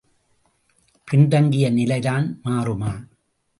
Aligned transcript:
பின் 1.07 1.27
தங்கிய 1.27 1.69
நிலைதான் 1.69 2.39
மாறுமா? 2.43 2.91